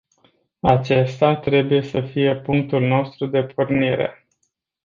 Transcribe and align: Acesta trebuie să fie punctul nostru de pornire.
Acesta 0.61 1.35
trebuie 1.35 1.81
să 1.81 2.01
fie 2.01 2.35
punctul 2.41 2.81
nostru 2.87 3.25
de 3.25 3.43
pornire. 3.43 4.27